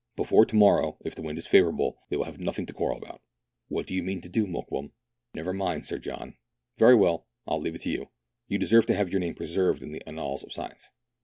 Before 0.15 0.47
to 0.47 0.55
morrow, 0.55 0.97
if 1.05 1.13
the 1.13 1.21
wind 1.21 1.37
is 1.37 1.45
favourable, 1.45 1.99
they 2.09 2.17
will 2.17 2.25
have 2.25 2.39
nothing 2.39 2.65
to 2.65 2.73
quarrel 2.73 2.97
about."" 2.97 3.21
What 3.69 3.85
do 3.85 3.93
you 3.93 4.01
mean 4.01 4.19
to 4.21 4.29
do, 4.29 4.47
Mokoum 4.47 4.93
?""Never 5.35 5.53
mind, 5.53 5.85
Sir 5.85 5.99
John."" 5.99 6.37
Very 6.79 6.95
well, 6.95 7.27
I 7.45 7.51
will 7.51 7.61
leave 7.61 7.75
it 7.75 7.81
to 7.81 7.91
you. 7.91 8.09
You 8.47 8.57
deserve 8.57 8.87
to 8.87 8.95
have 8.95 9.09
your 9.11 9.19
name 9.19 9.35
preserved 9.35 9.83
in 9.83 9.91
the 9.91 10.01
annals 10.07 10.41
of 10.43 10.53
science." 10.53 10.89